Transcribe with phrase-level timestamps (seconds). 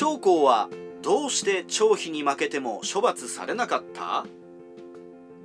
[0.00, 0.68] 長江は
[1.02, 4.24] どうして張飛に負けても処罰されなかった？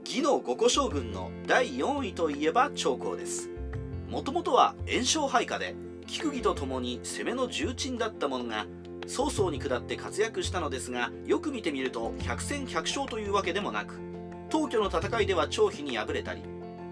[0.05, 3.49] 義の五個将軍の第4位といえば長江です。
[4.07, 5.73] もともとは炎症配下で
[6.05, 8.67] 菊儀と共に攻めの重鎮だったものが
[9.07, 13.95] 曹操に下って活躍したのですがよく見てみると百戦百勝というわけでもなく
[14.51, 16.43] 東京の戦いでは張飛に敗れたり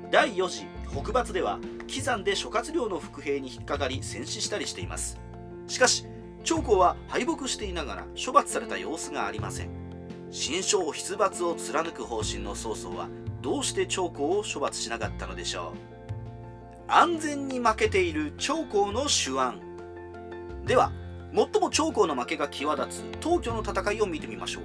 [0.10, 5.20] 第4次北伐では喜山で諸葛亮の伏兵に引っかかり戦死したりしています。
[5.68, 6.08] しかし
[6.44, 9.70] 長江は敗北していながら処罰された様子がありません。
[10.32, 13.10] 新章出伐を貫く方針の曹操は
[13.42, 15.92] どうして長江を処罰しなかったのでしょう。
[16.88, 19.60] 安全に負けている長江の手腕。
[20.66, 20.92] では
[21.34, 24.64] 最も長江の負けが際立つ東京の戦いを見てみましょう。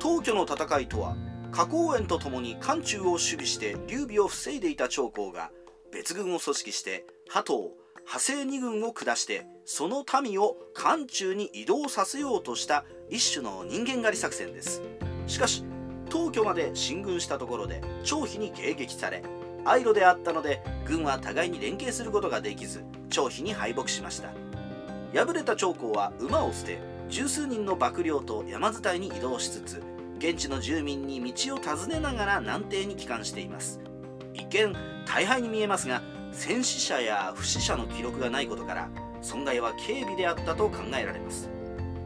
[0.00, 1.16] 東京の戦いとは
[1.52, 5.50] 花公園とともに漢中を守備して劉備を防いでいた長江が
[5.92, 14.82] 別軍を組織して波東派生二軍を下してその民を漢中に移動させようとした一種の人間狩り作戦です。
[15.26, 15.64] しかし
[16.10, 19.22] 東京まで進軍したところで張飛に迎撃され
[19.64, 24.30] 愛路であったので軍は互いに連携することができず張飛に敗北しました。
[25.14, 26.78] 敗れた長江は馬を捨て
[27.08, 29.82] 十数人の幕僚と山伝いに移動しつつ
[30.18, 33.80] 現地の住民に道を尋ねながら南帝に帰還しています。
[34.34, 38.88] 一見大敗に見えますが戦死者や不死者の記録がないことから
[39.20, 41.48] 損害は軽微であったと考えられます。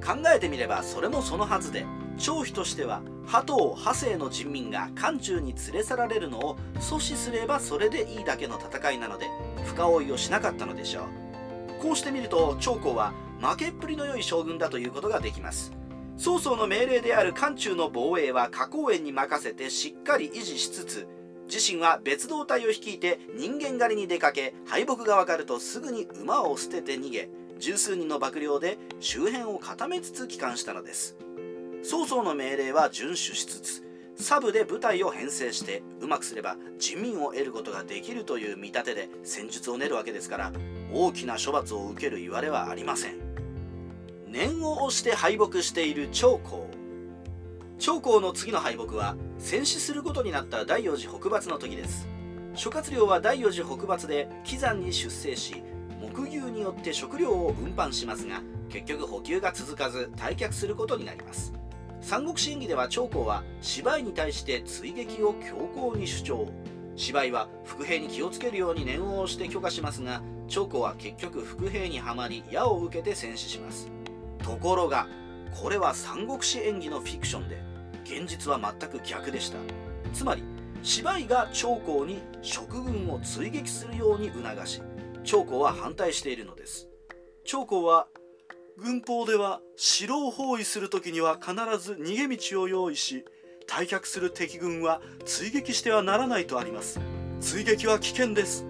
[0.04, 1.84] 考えてみればそれもそのはずで
[2.18, 9.26] 張飛としては波東派生の人民が漢中に連れ去られるのを阻止すればそれでいいだけの戦いなので
[9.64, 11.82] 深追いをしなかったのでしょう。
[11.82, 15.72] こうしてみると長江は負けっぷりの良い将軍だということができます。
[16.16, 21.06] 曹操の命令である漢中の防衛は花公園に任せてしっかり維持しつつ
[21.46, 31.16] 自身は別動隊を率いて人間狩りに出かけ敗北が分かるとすぐに馬を捨てて逃げ十数人の幕僚で周辺を固めつつ帰還したのです。
[31.82, 40.52] 曹操の命令は遵守しつつサブで部隊を編成してうまくすれば人民を得ることができるという見立てで戦術を練るわけですから
[40.92, 43.26] 大きな処罰を受ける言われはありません。
[44.26, 46.76] 念を押して敗北している長江。
[47.78, 52.08] 長江の次の敗北は戦死することになった第四次北伐の時です。
[52.54, 55.62] 諸葛亮は第四次北伐で喜山に出征し
[56.00, 61.52] 木牛によって食料を運搬しますが結局補給が続かず退却することになります。
[62.00, 66.48] 三国志演義では長江は芝居に対して追撃を強硬に主張。
[66.96, 73.90] 芝居は伏兵に気をつけるように念を押して許可しますが長江は結局伏兵にはまり矢を受けて戦死します。
[74.42, 75.06] ところが
[75.60, 77.62] これは三国志演義のフィクションで
[78.08, 79.58] 現実は全く逆でした。
[80.12, 80.42] つまり
[80.82, 84.80] 芝居が長江に食軍を追撃するように促し
[85.24, 86.88] 長江は反対しているのです。
[87.44, 88.06] 長江は
[88.78, 93.24] 軍法では城を包囲する時には必ず逃げ道を用意し
[93.68, 97.00] 退却する敵軍は追撃してはならないとあります。
[97.40, 98.64] 追撃は危険です。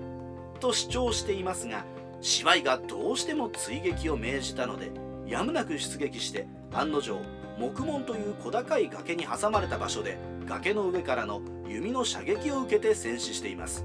[0.61, 1.85] と主張していますが
[2.23, 4.91] 芝居がどうしても追撃を命じたので
[5.27, 7.21] やむなく出撃して案の定
[7.59, 13.84] 木門という小高い崖に挟まれた場所で崖の上からの弓の射撃を受けて戦死しています。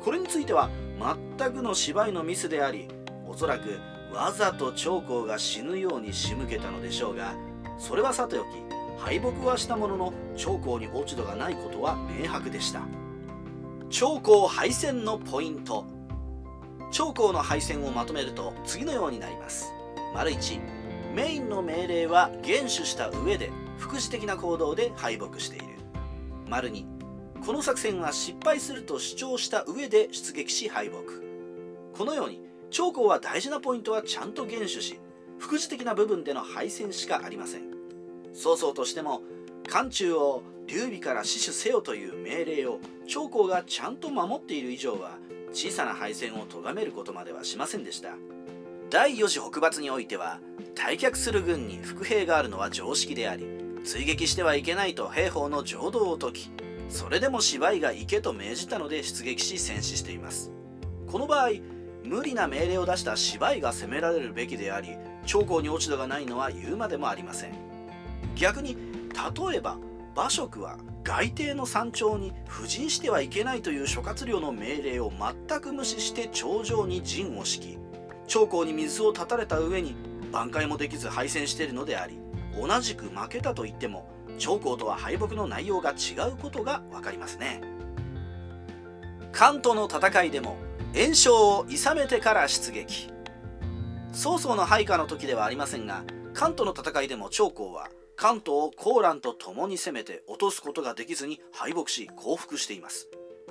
[0.00, 0.70] これについては
[1.38, 2.88] 全くの芝居のミスであり
[3.26, 3.78] おそらく
[4.12, 7.34] わざと長江が死ぬように仕向けたのでしょうが
[7.78, 8.46] それはさておき
[8.98, 12.82] 敗北はしたものの長江に落ち度がないことは明白でした。
[13.88, 15.84] 長江敗戦のポイント。
[16.92, 19.72] 長江の敗戦をまとめると次のようになります。
[20.14, 20.79] 丸1
[21.14, 25.66] メインの命令は厳守した上で副次的な行動で敗北している。
[26.48, 26.84] 丸2
[27.44, 30.98] この作戦は失敗すると主張した上で出撃し敗北。
[31.98, 35.00] このように長江は大事なポイントはちゃんと厳守し
[35.38, 37.62] 副次的な部分での敗戦しかありません。
[38.32, 39.22] 曹操としても
[39.68, 42.78] 漢中を劉備から死守せよという命令を
[43.08, 45.18] 長江がちゃんと守っている以上は
[45.52, 48.10] 小さな敗戦を咎めることまではしませんでした。
[48.90, 50.40] 第4次北伐においては
[50.74, 53.46] 退却する軍に伏兵があるのは常識であり
[53.84, 56.50] 追撃してはいけないと兵法の情動を解き
[56.88, 60.50] それでも芝居が行けと命じたので出撃し戦死しています。
[61.06, 61.50] この場合
[62.02, 67.52] 無理な命令を出した芝居が責められるべきであり長江に落ち度がないのは言うまでもありません。
[68.34, 69.78] 逆に例えば
[70.16, 75.12] 馬謖は外邸の山頂に布陣してはいけないという諸葛亮の命令を
[75.48, 77.89] 全く無視して頂上に陣を敷き
[78.30, 79.96] 長江に水を断たれた上に
[80.30, 82.16] 挽回もできず敗戦しているのであり
[82.56, 87.60] 同じく負けたと言っても長江とは敗北の内容が違うことが分かりますね。
[89.32, 90.56] 関東の戦いでも
[90.94, 93.12] 炎症を諌めてから出撃。
[94.12, 103.08] 曹操の配下の時ではありませんが関東の戦いでも長江は関東を高蘭と共に攻めて落とすことができずに敗北し降伏しています。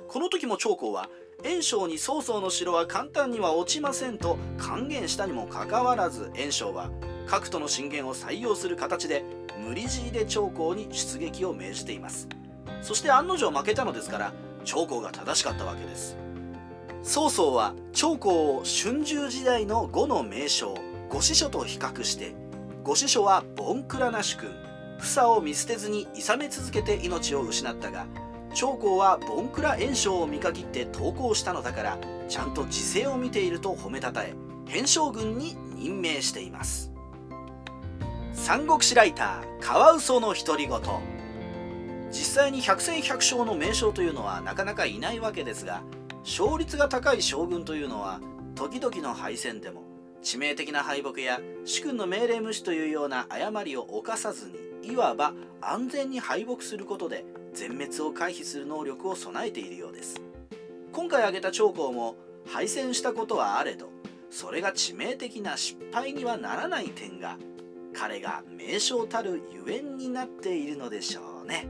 [0.08, 1.10] この時も長江は
[1.42, 6.90] 袁紹に曹操の城は簡単には落ちませんと還元したにもかかわらず袁紹は
[7.26, 9.24] 各都の進言を採用する形で
[9.64, 12.28] 無理強いで長江に出撃を命じています。
[12.82, 14.32] そして案の定負けたのですから
[14.64, 16.16] 長江が正しかったわけです。
[17.02, 20.74] 曹操は長江を春秋時代の呉の名将
[21.08, 22.34] 呉子書と比較して
[22.84, 24.50] 呉子書はボンクラな主君
[24.98, 28.06] 房を見捨てずに諌め続けて命を失ったが
[28.54, 31.98] 長江はボンクラ炎症を見限って投降したのだから
[32.28, 34.34] ちゃんと時勢を見ていると褒めたたえ
[34.66, 36.92] 変将軍に任命しています。
[38.32, 40.80] 三国志ライターカワウソの独り言。
[42.10, 45.82] 実際に百戦百勝の名将というのはなかなかいないわけですが
[46.24, 48.20] 勝率が高い将軍というのは
[48.56, 49.82] 時々の敗戦でも
[50.22, 54.50] 致命的な敗北や主君の命令無視というような誤りを犯さず
[54.82, 60.20] にいわば安全に敗北することで全滅を回避する能力を備えているようです
[60.92, 62.16] 今回挙げた長江も
[62.46, 63.90] 敗戦したことはあれど
[64.30, 67.36] それが致命的な失敗にはならない点が
[67.92, 71.66] 彼が名将たるゆえんになっているのでしょうね。